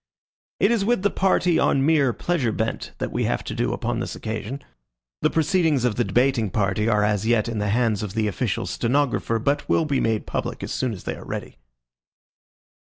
It 0.59 0.71
is 0.71 0.83
with 0.83 1.03
the 1.03 1.11
party 1.11 1.59
on 1.59 1.85
mere 1.85 2.11
pleasure 2.11 2.51
bent 2.51 2.93
that 2.97 3.11
we 3.11 3.25
have 3.25 3.43
to 3.43 3.53
do 3.53 3.71
upon 3.71 3.99
this 3.99 4.15
occasion. 4.15 4.63
The 5.21 5.29
proceedings 5.29 5.85
of 5.85 5.93
the 5.93 6.03
debating 6.03 6.49
party 6.49 6.89
are 6.89 7.03
as 7.03 7.27
yet 7.27 7.47
in 7.47 7.59
the 7.59 7.69
hands 7.69 8.01
of 8.01 8.15
the 8.15 8.27
official 8.27 8.65
stenographer, 8.65 9.37
but 9.37 9.69
will 9.69 9.85
be 9.85 9.99
made 9.99 10.25
public 10.25 10.63
as 10.63 10.71
soon 10.71 10.91
as 10.91 11.03
they 11.03 11.15
are 11.15 11.23
ready. 11.25 11.59